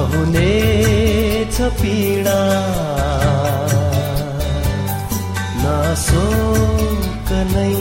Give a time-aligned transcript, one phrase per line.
[0.00, 2.40] नहुनेछ पीडा।
[5.62, 7.74] नशोक नै।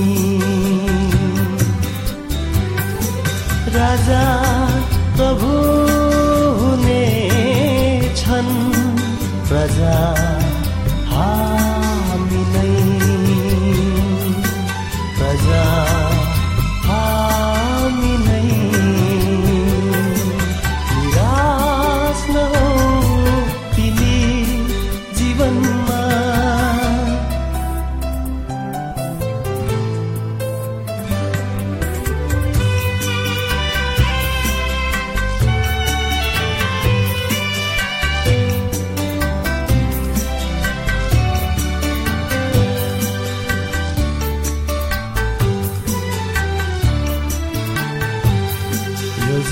[3.75, 4.23] राजा
[5.17, 5.51] प्रभु
[6.59, 7.03] हुने
[8.15, 8.53] छन्
[9.49, 9.97] प्रजा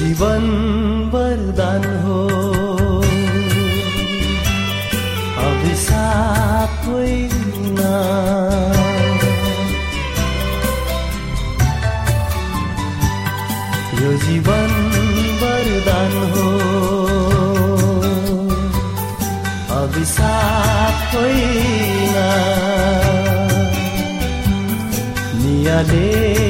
[0.08, 0.44] जीवन
[1.14, 2.20] वरदान हो।
[5.48, 6.86] अभिशाप
[14.00, 14.72] यो जीवन
[15.42, 16.48] वरदान हो।
[19.82, 22.16] अभिशाप होइन
[25.44, 26.47] नियाले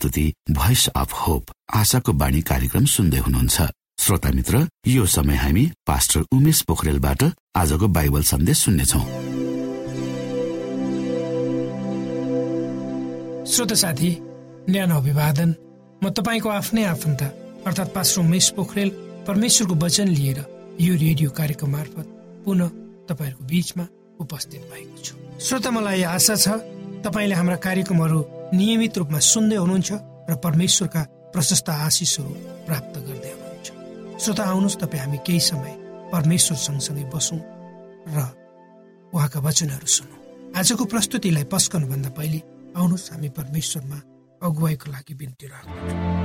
[0.00, 3.56] प्रस्तुति भोइस अफ होप आशाको बाणी कार्यक्रम सुन्दै हुनुहुन्छ।
[4.00, 7.22] श्रोता मित्र यो समय हामी पास्टर उमेश पोखरेलबाट
[7.56, 9.00] आजको बाइबल सन्देश सुन्नेछौ।
[13.44, 14.10] श्रोत साथी
[14.70, 15.54] न्यानो अभिवादन।
[16.00, 17.22] म तपाईँको आफ्नै आफन्त
[17.68, 18.90] अर्थात् पास्टर उमेश पोखरेल
[19.28, 20.38] परमेश्वरको वचन लिएर
[20.80, 22.06] यो रेडियो कार्यक्रम मार्फत
[22.48, 22.68] पुनः
[23.08, 23.84] तपाईँहरूको बीचमा
[24.20, 25.14] उपस्थित भएको छु।
[25.44, 26.48] श्रोता मलाई आशा छ
[27.04, 29.90] तपाईँले हाम्रा कार्यक्रमहरू नियमित रूपमा सुन्दै हुनुहुन्छ
[30.30, 31.02] र परमेश्वरका
[31.32, 32.32] प्रशस्त आशिषहरू
[32.66, 33.68] प्राप्त गर्दै हुनुहुन्छ।
[34.22, 35.72] श्रोता आउनुहोस् तपाईँ हामी केही समय
[36.10, 37.40] परमेश्वर सँगसँगै बसौँ
[38.10, 38.18] र
[39.14, 40.18] उहाँका वचनहरू सुनौँ।
[40.58, 42.40] आजको प्रस्तुतिलाई पस्कनुभन्दा पहिले
[42.74, 43.98] आउनुहोस् हामी परमेश्वरमा
[44.42, 46.18] अगुवाईको लागि बिन्ती राख्छौँ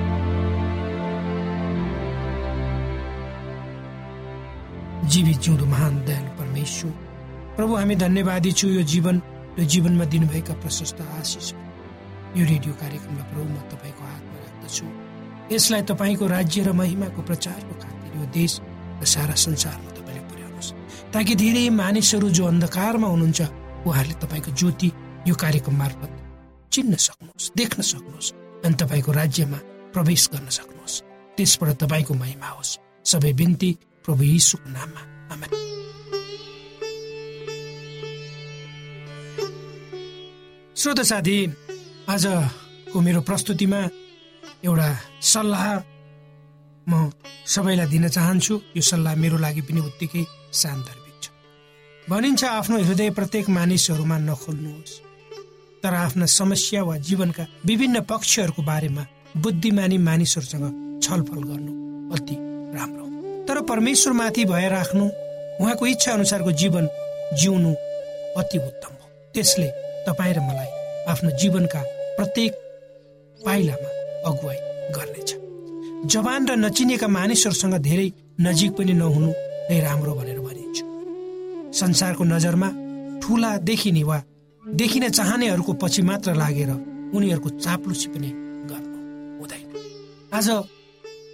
[5.06, 6.94] जीवित जिउँदो महान दयालु परमेश्वर
[7.56, 9.16] प्रभु हामी धन्यवादी छु यो जीवन
[9.60, 11.54] र जीवनमा दिनुभएका प्रशस्त आशिष।
[12.36, 14.86] यो रेडियो कार्यक्रमलाई प्रभु म तपाईँको हातमा राख्दछु।
[15.56, 18.54] यसलाई तपाईँको राज्य र महिमाको प्रचारको खातिर यो देश
[19.00, 20.70] र सारा संसारमा तपाईँले पुर्याउनुहोस्।
[21.16, 23.42] ताकि धेरै मानिसहरू जो अन्धकारमा हुनुहुन्छ
[23.88, 24.90] उहाँहरूले तपाईँको ज्योति
[25.28, 26.12] यो कार्यक्रम मार्फत
[26.72, 28.34] चिन्न सक्नुहोस् देख्न सक्नुहोस्
[28.66, 29.60] अनि तपाईँको राज्यमा
[29.96, 31.02] प्रवेश गर्न सक्नुहोस्।
[31.38, 32.72] त्यसबाट तपाईँको महिमा होस्।
[33.06, 33.70] सबै बिन्ती
[34.04, 35.02] प्रभु यीशुको नाममा।
[35.32, 35.48] आमा
[40.76, 41.38] श्रोत साथी
[42.06, 43.80] आजको मेरो प्रस्तुतिमा
[44.62, 44.90] एउटा
[45.26, 45.66] सल्लाह
[46.86, 47.10] म
[47.50, 50.24] सबैलाई दिन चाहन्छु। यो सल्लाह मेरो लागि पनि उत्तिकै
[50.54, 51.26] सान्दर्भिक छ।
[52.10, 54.94] भनिन्छ आफ्नो हृदय प्रत्येक मानिसहरूमा नखोल्नुहोस्।
[55.82, 59.04] तर आफ्ना समस्या वा जीवनका विभिन्न पक्षहरूको बारेमा
[59.42, 60.66] बुद्धिमानी मानिसहरूसँग
[61.04, 61.72] छलफल गर्नु
[62.14, 62.36] अति
[62.78, 63.06] राम्रो
[63.48, 65.06] तर परमेश्वरमाथि भएर राख्नु
[65.62, 66.86] उहाँको इच्छा अनुसारको जीवन
[67.42, 67.72] जिउनु
[68.40, 69.68] अति उत्तम हो। त्यसले
[70.06, 70.70] तपाईँ र मलाई
[71.12, 71.82] आफ्नो जीवनका
[72.18, 72.54] प्रत्येक
[73.38, 73.90] पाइलामा
[74.30, 74.60] अगुवाई
[74.96, 75.30] गर्नेछ।
[76.14, 78.08] जवान र नचिनेका मानिसहरूसँग धेरै
[78.40, 79.30] नजिक पनि नहुनु
[79.70, 80.78] नै राम्रो भनेर भनिन्छ।
[81.80, 82.70] संसारको नजरमा
[83.22, 84.18] ठुला देखिने वा
[84.64, 86.72] देखिन चाहनेहरूको पछि मात्र लागेर
[87.16, 88.30] उनीहरूको चाप्लुसी पनि
[88.70, 89.00] गर्नु
[89.40, 89.64] हुँदैन।
[90.38, 90.48] आज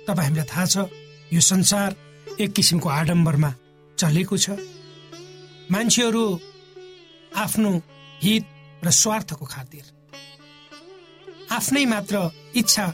[0.07, 0.75] तपाईँ हामीलाई थाहा छ
[1.33, 1.89] यो संसार
[2.41, 3.51] एक किसिमको आडम्बरमा
[3.97, 4.57] चलेको छ।
[5.71, 6.23] मान्छेहरू
[7.37, 7.71] आफ्नो
[8.23, 8.45] हित
[8.83, 9.83] र स्वार्थको खातिर
[11.51, 12.15] आफ्नै मात्र
[12.55, 12.85] इच्छा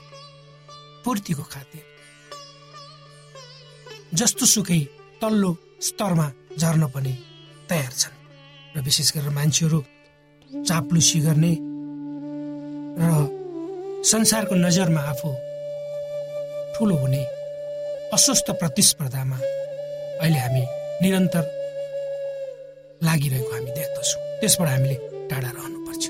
[1.06, 1.84] पूर्तिको खातिर।
[4.20, 4.82] जस्तो सुकै
[5.22, 5.52] तल्लो
[5.88, 7.14] स्तरमा झर्न पनि
[7.70, 8.18] तयार छन्
[8.76, 9.80] र विशेष गरेर मान्छेहरू
[10.68, 11.54] चाप्लुसी गर्ने
[12.98, 13.12] र
[14.12, 15.30] संसारको नजरमा आफू
[16.74, 17.22] ठुलो हुने
[18.16, 19.40] अस्वस्थ प्रतिस्पर्धामा
[20.22, 20.64] अहिले हामी
[21.02, 21.46] निरन्तर
[23.06, 24.98] लागिरहेको हामी देख्दछौँ। त्यसबाट हामीले
[25.30, 26.04] टाढा रहनुपर्छ।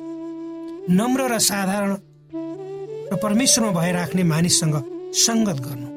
[0.99, 1.91] नम्र र साधारण
[3.11, 4.75] र परमेश्वरमा भएर राख्ने मानिससँग
[5.15, 5.87] सङ्गत गर्नु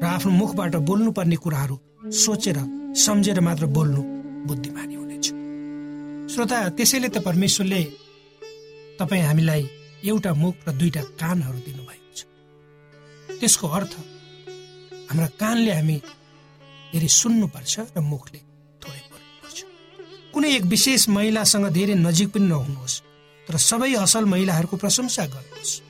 [0.00, 1.76] र आफ्नो मुखबाट बोल्नुपर्ने कुराहरू
[2.24, 2.58] सोचेर
[2.96, 4.02] सम्झेर मात्र बोल्नु
[4.48, 5.26] बुद्धिमानी हुनेछ।
[6.32, 7.82] श्रोता त्यसैले त परमेश्वरले
[9.00, 9.62] तपाईँ हामीलाई
[10.04, 12.20] एउटा मुख र दुईटा कानहरू दिनुभएको छ।
[13.40, 13.92] त्यसको अर्थ
[15.10, 15.96] हाम्रा कानले हामी
[16.92, 18.40] धेरै सुन्नुपर्छ र मुखले
[20.30, 23.02] कुनै एक विशेष महिलासँग धेरै नजिक पनि नहुनुहोस्
[23.46, 25.89] तर सबै असल महिलाहरूको प्रशंसा गर्नुहोस्।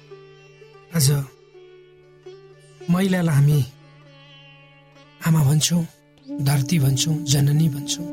[0.95, 1.11] आज
[2.91, 3.65] महिलालाई हामी
[5.27, 5.83] आमा भन्छौँ
[6.43, 8.07] धरती भन्छौँ जननी भन्छौँ।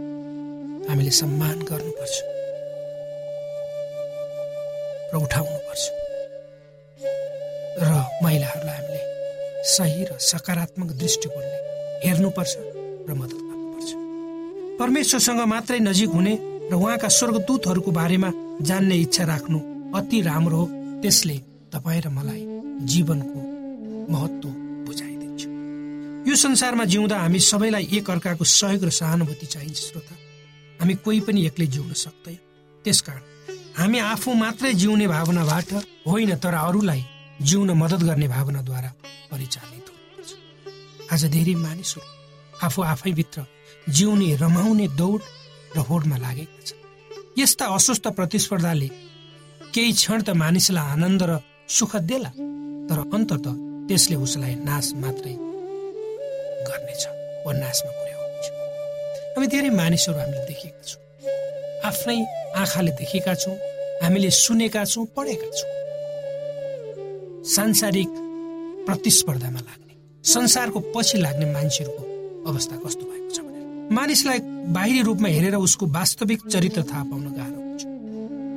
[0.90, 2.16] हामीले सम्मान गर्नुपर्छ।
[5.14, 5.84] र उठाउनुपर्छ।
[7.82, 7.90] र
[8.24, 9.02] महिलाहरूलाई हामीले
[9.66, 11.58] सही र सकारात्मक दृष्टिकोणले
[12.06, 12.54] हेर्नुपर्छ
[13.10, 13.42] र मद्दत
[14.80, 16.34] परमेश्वरसँग मात्रै नजिक हुने
[16.70, 18.30] र उहाँका स्वर्गदूतहरूको बारेमा
[18.62, 19.60] जान्ने इच्छा राख्नु
[19.98, 20.66] अति राम्रो हो।
[21.02, 21.38] त्यसले
[21.74, 23.40] तपाईँ र मलाई जीवनको
[24.14, 24.50] महत्व
[24.86, 25.42] बुझाइदिन्छ।
[26.30, 30.16] यो संसारमा जिउँदा हामी सबैलाई एक अर्काको सहयोग र सहानुभूति चाहिन्छ श्रोता।
[30.82, 32.38] हामी कोही पनि एक्लै जिउन सक्दैन।
[32.86, 33.22] त्यसकारण
[33.78, 35.74] हामी आफू मात्रै जिउने भावनाबाट
[36.08, 37.04] होइन तर अरूलाई
[37.42, 38.92] जिउन मद्दत गर्ने भावनाद्वारा
[39.32, 42.06] परिचालित हुनुपर्छ। आज धेरै मानिसहरू
[42.66, 43.46] आफू आफैभित्र
[43.90, 45.22] जिउने रमाउने दौड
[45.76, 48.90] र होडमा लागेका छन्। यस्ता अस्वस्थ प्रतिस्पर्धाले
[49.74, 52.32] केही क्षण त मानिसलाई आनन्द र सुख देला।
[52.90, 53.46] तर अन्तत
[53.88, 55.34] त्यसले उसलाई नाश मात्रै
[56.68, 57.04] गर्नेछ
[57.46, 58.46] वा नाशमा पुर्याउनेछ
[59.36, 61.02] हामी धेरै मानिसहरू हामीले देखेका छौँ।
[61.90, 62.18] आफ्नै
[62.62, 63.56] आँखाले देखेका छौँ
[64.04, 65.72] हामीले सुनेका छौँ पढेका छौँ।
[67.56, 68.10] सांसारिक
[68.88, 72.04] प्रतिस्पर्धामा लाग्ने संसारको पछि लाग्ने मान्छेहरूको
[72.50, 73.38] अवस्था कस्तो भएको छ
[73.98, 74.40] मानिसलाई
[74.76, 77.84] बाहिरी रूपमा हेरेर उसको वास्तविक चरित्र थाहा पाउन गाह्रो हुन्छ।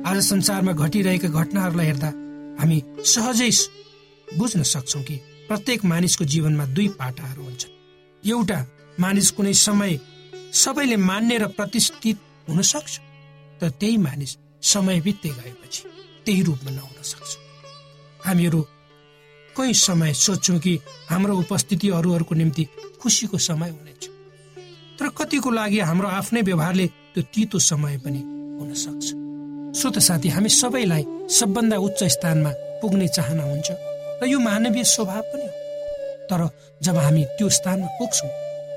[0.09, 2.09] आज संसारमा घटिरहेका घटनाहरूलाई हेर्दा
[2.59, 2.77] हामी
[3.13, 3.51] सहजै
[4.37, 5.15] बुझ्न सक्छौँ कि
[5.47, 7.71] प्रत्येक मानिसको जीवनमा दुई पाटाहरू हुन्छन्।
[8.23, 8.59] एउटा
[8.99, 9.99] मानिस कुनै समय
[10.53, 12.17] सबैले मान्ने र प्रतिष्ठित
[12.49, 12.99] हुन सक्छ
[13.61, 15.83] तर त्यही मानिस समय बित्दै गएपछि
[16.25, 17.37] त्यही रूपमा नहुन सक्छ।
[18.25, 18.61] हामीहरू
[19.55, 22.63] कोही समय सोध्छौँ कि हाम्रो उपस्थिति अरूहरूको निम्ति
[23.01, 24.09] खुसीको समय हुनेछ
[24.99, 28.21] तर कतिको लागि हाम्रो आफ्नै व्यवहारले त्यो तितो समय पनि
[28.59, 29.05] हुन सक्छ।
[29.79, 33.71] श्रोत साथी हामी सबैलाई सबभन्दा उच्च स्थानमा पुग्ने चाहना हुन्छ।
[34.21, 35.53] र यो मानवीय स्वभाव पनि हो।
[36.29, 36.41] तर
[36.83, 38.29] जब हामी त्यो स्थानमा पुग्छौँ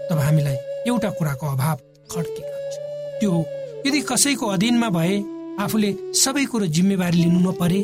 [0.09, 0.57] तब हामीलाई
[0.89, 1.77] एउटा कुराको अभाव
[2.13, 2.75] खड्किएको हुन्छ
[3.21, 3.33] त्यो
[3.87, 5.17] यदि कसैको अधीनमा भए
[5.65, 5.91] आफूले
[6.23, 7.81] सबै कुरो जिम्मेवारी लिनु नपरे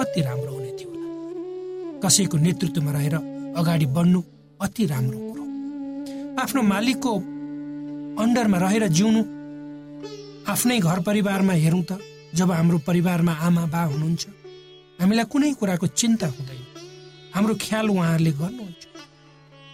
[0.00, 3.14] कति राम्रो हुने थियो होला। कसैको नेतृत्वमा रहेर
[3.60, 4.20] अगाडि बढ्नु
[4.60, 5.44] अति राम्रो कुरो
[6.42, 7.14] आफ्नो मालिकको
[8.22, 9.22] अन्डरमा रहेर जिउनु
[10.52, 12.00] आफ्नै घर परिवारमा हेरौँ त
[12.34, 14.22] जब हाम्रो परिवारमा आमा बा हुनुहुन्छ
[15.00, 16.62] हामीलाई कुनै कुराको चिन्ता हुँदैन।
[17.34, 18.84] हाम्रो ख्याल उहाँहरूले गर्नुहुन्छ।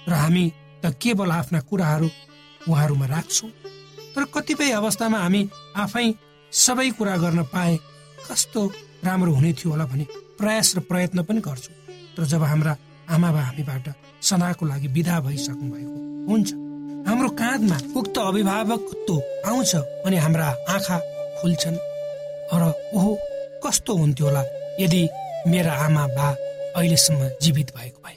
[0.09, 0.45] र हामी
[0.83, 2.09] त केवल आफ्ना कुराहरू
[2.69, 3.51] उहाँहरूमा राख्छौँ।
[4.15, 5.41] तर कतिपय अवस्थामा हामी
[5.77, 6.07] आफै
[6.53, 7.77] सबै कुरा गर्न पाए
[8.29, 8.61] कस्तो
[9.05, 10.05] राम्रो हुने थियो होला भने
[10.41, 11.77] प्रयास र प्रयत्न पनि गर्छौँ।
[12.17, 12.73] तर जब हाम्रा
[13.13, 13.87] आमा बा हामीबाट
[14.25, 15.99] सदाको लागि विदा भइसक्नु भएको
[16.29, 16.49] हुन्छ
[17.09, 19.15] हाम्रो काँधमा उक्त अभिभावकत्व
[19.49, 19.73] आउँछ
[20.07, 20.97] अनि हाम्रा आँखा
[21.41, 21.79] खुल्छन्।
[22.53, 22.63] र
[22.97, 23.13] ओहो
[23.65, 24.43] कस्तो हुन्थ्यो होला
[24.81, 25.03] यदि
[25.47, 26.29] मेरा आमा बा
[26.77, 28.17] अहिलेसम्म जीवित भएको भए।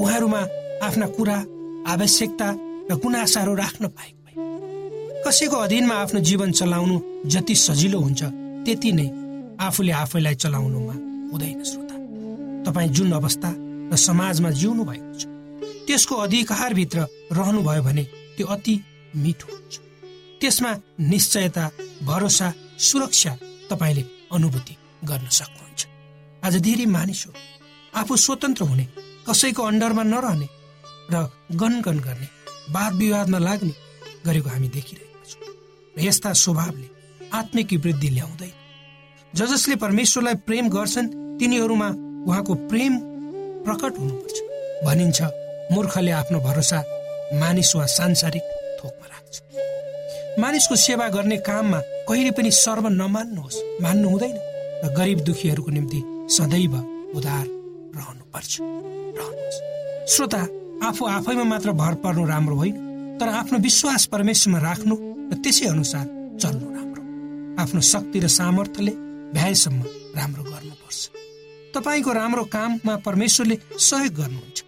[0.00, 0.40] उहाँहरूमा
[0.86, 1.38] आफ्ना कुरा
[1.92, 2.48] आवश्यकता
[2.90, 6.96] र गुनासाहरू राख्न पाएको भए। कसैको अधीनमा आफ्नो जीवन चलाउनु
[7.26, 8.22] जति सजिलो हुन्छ
[8.64, 9.08] त्यति नै
[9.60, 10.94] आफूले आफैलाई चलाउनुमा
[11.32, 11.96] हुँदैन श्रोता।
[12.64, 13.50] तपाईँ जुन अवस्था
[13.92, 15.22] र समाजमा जिउनु भएको छ
[15.86, 16.98] त्यसको अधिकारभित्र
[17.32, 18.04] रहनुभयो भने
[18.36, 18.74] त्यो अति
[19.16, 19.74] मिठो हुन्छ।
[20.40, 20.70] त्यसमा
[21.00, 21.64] निश्चयता
[22.02, 23.32] भरोसा सुरक्षा
[23.70, 25.80] तपाईँले अनुभूति गर्न सक्नुहुन्छ।
[26.44, 27.32] आज धेरै मानिस हो
[27.94, 28.86] आफू स्वतन्त्र हुने
[29.28, 30.48] कसैको अन्डरमा नरहने
[31.12, 31.14] र
[31.52, 32.28] गनगन गर्ने
[32.70, 33.74] वाद विवादमा लाग्ने
[34.26, 35.42] गरेको हामी देखिरहेका छौँ।
[35.96, 36.88] र यस्ता स्वभावले
[37.34, 38.52] आत्मिक वृद्धि ल्याउँदैन।
[39.34, 41.88] ज जसले परमेश्वरलाई प्रेम गर्छन् तिनीहरूमा
[42.26, 42.98] उहाँको प्रेम
[43.66, 44.36] प्रकट हुनुपर्छ।
[44.86, 45.20] भनिन्छ
[45.72, 46.78] मूर्खले आफ्नो भरोसा
[47.40, 48.44] मानिस वा सांसारिक
[48.78, 49.34] थोकमा राख्छ।
[50.38, 54.36] मानिसको सेवा गर्ने काममा कहिले पनि सर्व नमान्नुहोस् मान्नु हुँदैन
[54.84, 56.00] र गरिब दुखीहरूको निम्ति
[56.34, 56.74] सदैव
[57.18, 57.46] उदार
[57.96, 58.52] रहनुपर्छ।
[60.12, 60.42] श्रोता
[60.88, 62.76] आफू आफैमा मात्र भर पर्नु राम्रो होइन
[63.20, 64.94] तर आफ्नो विश्वास परमेश्वरमा राख्नु
[65.30, 66.06] र त्यसै अनुसार
[66.40, 67.02] चल्नु राम्रो।
[67.62, 68.92] आफ्नो शक्ति र सामर्थ्यले
[69.36, 69.80] भ्याएसम्म
[70.16, 71.00] राम्रो गर्नुपर्छ।
[71.74, 74.58] तपाईँको राम्रो काममा परमेश्वरले सहयोग गर्नुहुन्छ।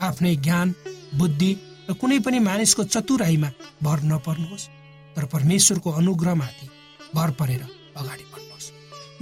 [0.00, 0.74] आफ्नै ज्ञान
[1.14, 1.52] बुद्धि
[1.88, 3.50] र कुनै पनि मानिसको चतुराईमा
[3.82, 4.68] भर नपर्नुहोस्
[5.16, 6.66] तर परमेश्वरको अनुग्रहमाथि
[7.14, 7.62] भर परेर
[7.96, 8.72] अगाडि बढ्नुहोस्।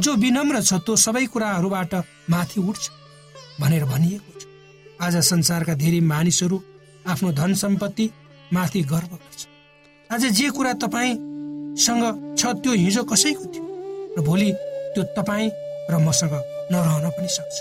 [0.00, 1.92] जो विनम्र छ त्यो सबै कुराहरूबाट
[2.30, 2.84] माथि उठ्छ।
[3.60, 4.42] भनेर भनिएको छ।
[5.00, 6.56] आज संसारका धेरै मानिसहरू
[7.06, 8.06] आफ्नो धन सम्पत्ति
[8.52, 9.42] माथि गर्व गर्छ
[10.10, 12.04] आज जे कुरा तपाईँसँग
[12.38, 13.64] छ त्यो हिजो कसैको थियो
[14.18, 14.50] र भोलि
[14.94, 15.50] त्यो तपाईँ
[15.90, 16.34] र मसँग
[16.72, 17.56] नरहन पनि सक्छ।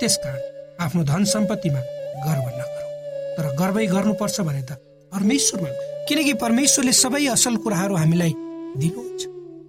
[0.00, 0.42] त्यसकारण
[0.80, 1.80] आफ्नो धन सम्पत्तिमा
[2.26, 2.92] गर्व नगरौँ।
[3.36, 4.78] तर गर्वै गर्नुपर्छ भने त
[5.12, 5.70] परमेश्वरमा।
[6.08, 8.32] किनकि परमेश्वरले सबै असल कुराहरू हामीलाई
[8.80, 9.22] दिनुहुन्छ।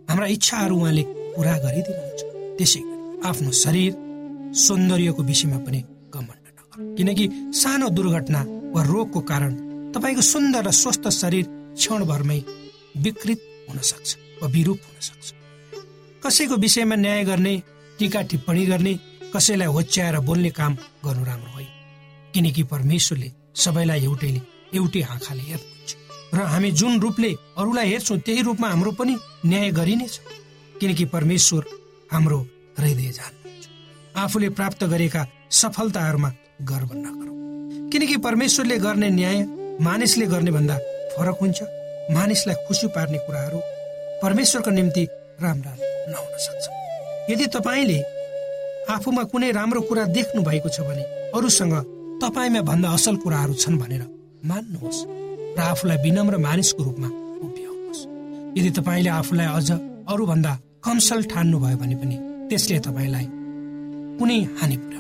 [0.10, 1.04] हाम्रा इच्छाहरू उहाँले
[1.36, 2.22] पुरा गरिदिनुहुन्छ।
[2.58, 2.82] त्यसै
[3.30, 3.92] आफ्नो शरीर
[4.54, 5.84] सौन्दर्यको विषयमा पनि
[6.98, 8.42] किनकि सानो दुर्घटना
[8.74, 9.52] वा रोगको कारण
[9.92, 12.40] तपाईँको सुन्दर र स्वस्थ शरीर क्षणभरमै
[13.04, 13.40] विकृत
[13.70, 14.10] हुन सक्छ
[14.42, 15.28] वा विरूप हुन सक्छ।
[16.24, 17.54] कसैको विषयमा न्याय गर्ने
[18.00, 18.94] टिका टिप्पणी गर्ने
[19.36, 20.74] कसैलाई होच्याएर बोल्ने काम
[21.06, 21.68] गर्नु राम्रो होइन।
[22.34, 24.42] किनकि परमेश्वरले सबैलाई एउटैले
[24.78, 25.92] एउटै आँखाले हेर्नुहुन्छ।
[26.34, 29.16] र हामी जुन रूपले अरूलाई हेर्छौँ त्यही रूपमा हाम्रो पनि
[29.46, 30.20] न्याय गरिनेछ
[30.80, 31.64] किनकि परमेश्वर
[32.12, 32.40] हाम्रो
[32.80, 33.49] हृदय जान्नुहुन्छ
[34.20, 36.30] आफूले प्राप्त गरेका सफलताहरूमा
[36.70, 39.38] गर्व नगरौँ। किनकि परमेश्वरले गर्ने न्याय
[39.82, 40.78] मानिसले गर्ने भन्दा
[41.14, 41.60] फरक हुन्छ।
[42.12, 43.60] मानिसलाई खुसी पार्ने कुराहरू
[44.24, 45.04] परमेश्वरको निम्ति
[45.42, 45.74] राम्रा
[46.12, 46.66] नहुन सक्छ।
[47.32, 48.00] यदि तपाईँले
[48.90, 51.04] आफूमा कुनै राम्रो कुरा देख्नु भएको छ भने
[51.38, 51.74] अरूसँग
[52.22, 54.04] तपाईँमा भन्दा असल कुराहरू छन् भनेर
[54.46, 55.02] मान्नुहोस्
[55.58, 57.10] र आफूलाई विनम्र मानिसको रूपमा
[57.46, 58.02] उभ्याउनुहोस्।
[58.58, 59.70] यदि तपाईँले आफूलाई अझ
[60.12, 60.54] अरूभन्दा
[60.86, 62.18] कमसल ठान्नुभयो भने पनि
[62.50, 63.26] त्यसले तपाईँलाई
[64.20, 64.98] कुनै हानि पुर्याउँछ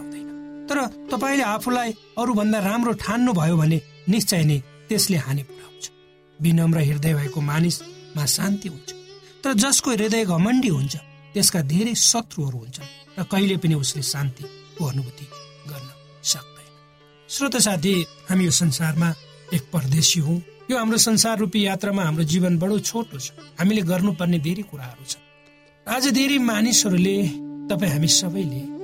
[0.69, 0.77] तर
[1.11, 1.89] तपाईँले आफूलाई
[2.21, 3.77] अरूभन्दा राम्रो ठान्नुभयो भने
[4.09, 4.57] निश्चय नै
[4.89, 5.83] त्यसले हानि पुऱ्याउँछ
[6.39, 8.89] विनम्र हृदय भएको मानिसमा शान्ति हुन्छ।
[9.43, 10.95] तर जसको हृदय घमण्डी हुन्छ
[11.33, 15.25] त्यसका धेरै शत्रुहरू हुन्छन् र कहिले पनि उसले शान्तिको अनुभूति
[15.69, 15.89] गर्न
[16.31, 16.69] सक्दैन।
[17.29, 17.93] श्रोत साथी
[18.29, 19.09] हामी यो संसारमा
[19.53, 20.33] एक परदेशी हौ।
[20.71, 25.23] यो हाम्रो संसार रूपी यात्रामा हाम्रो जीवन बडो छोटो छ। हामीले गर्नुपर्ने धेरै कुराहरू छन्।
[25.87, 27.15] आज धेरै मानिसहरूले
[27.69, 28.78] तपाईँ हामी सबैले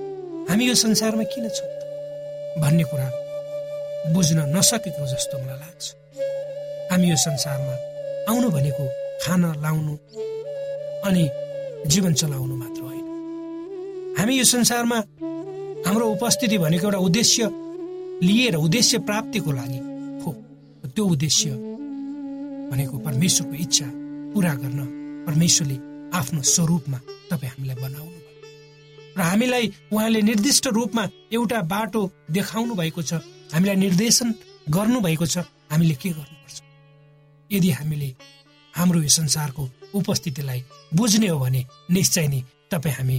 [0.50, 1.70] हामी यो संसारमा किन छौँ?
[2.62, 3.08] भन्ने कुरा
[4.14, 5.86] बुझ्न नसकेको जस्तो मलाई लाग्छ।
[6.92, 7.74] हामी यो संसारमा
[8.30, 8.84] आउनु भनेको
[9.24, 9.94] खान लाउनु
[11.08, 11.24] अनि
[11.92, 13.08] जीवन चलाउनु मात्र होइन।
[14.20, 14.98] हामी यो संसारमा
[15.86, 17.50] हाम्रो उपस्थिति भनेको एउटा उद्देश्य
[18.24, 19.80] लिएर उद्देश्य प्राप्तिको लागि
[20.24, 20.32] हो।
[20.96, 21.50] त्यो उद्देश्य
[22.72, 23.88] भनेको परमेश्वरको इच्छा
[24.34, 24.80] पुरा गर्न
[25.28, 25.78] परमेश्वरले
[26.18, 27.00] आफ्नो स्वरूपमा
[27.32, 28.25] तपाईँ हामीलाई बनाउनु।
[29.18, 33.14] र हामीलाई उहाँले निर्दिष्ट रूपमा एउटा बाटो देखाउनु भएको छ
[33.54, 34.34] हामीलाई निर्देशन
[34.70, 35.38] गर्नुभएको छ
[35.72, 36.62] हामीले के गर्नुपर्छ?
[37.52, 38.10] यदि हामीले
[38.74, 39.64] हाम्रो यो संसारको
[39.96, 40.64] उपस्थितिलाई
[40.94, 43.18] बुझ्ने हो भने निश्चय नै तपाईँ हामी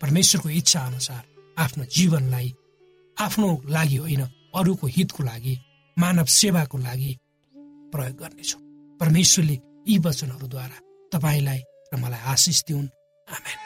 [0.00, 1.22] परमेश्वरको इच्छा अनुसार
[1.58, 2.54] आफ्नो जीवनलाई
[3.16, 4.22] आफ्नो लागि होइन
[4.54, 5.54] अरूको हितको लागि
[5.96, 7.12] मानव सेवाको लागि
[7.92, 8.60] प्रयोग गर्नेछौँ।
[9.00, 9.56] परमेश्वरले
[9.88, 10.78] यी वचनहरूद्वारा
[11.12, 11.60] तपाईँलाई
[11.92, 12.88] र मलाई आशिष दिउन्।
[13.28, 13.65] आमेन।